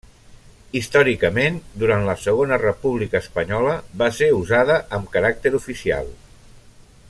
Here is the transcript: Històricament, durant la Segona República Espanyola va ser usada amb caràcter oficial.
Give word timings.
Històricament, 0.79 1.59
durant 1.83 2.07
la 2.07 2.15
Segona 2.21 2.59
República 2.63 3.21
Espanyola 3.25 3.77
va 4.03 4.09
ser 4.21 4.31
usada 4.39 4.79
amb 4.99 5.15
caràcter 5.17 5.53
oficial. 5.63 6.11